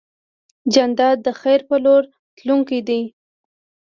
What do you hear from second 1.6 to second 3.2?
په لور تلونکی دی.